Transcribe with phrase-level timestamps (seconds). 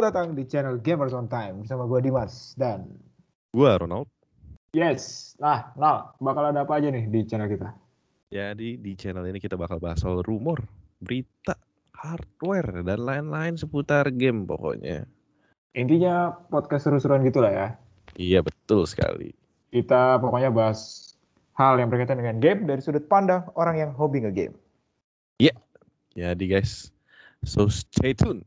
[0.00, 2.88] Selamat datang di channel Gamers on Time bersama gue Dimas dan
[3.52, 4.08] gue Ronald.
[4.72, 5.36] Yes.
[5.36, 7.68] Nah, nah, bakal ada apa aja nih di channel kita?
[8.32, 10.56] Jadi di channel ini kita bakal bahas soal rumor,
[11.04, 11.52] berita,
[11.92, 15.04] hardware, dan lain-lain seputar game pokoknya.
[15.76, 17.68] Intinya podcast seru-seruan gitulah ya.
[18.16, 19.36] Iya betul sekali.
[19.68, 21.12] Kita pokoknya bahas
[21.60, 24.56] hal yang berkaitan dengan game dari sudut pandang orang yang hobi nge-game.
[25.44, 25.52] Iya.
[26.16, 26.88] Jadi guys,
[27.44, 28.38] so stay tuned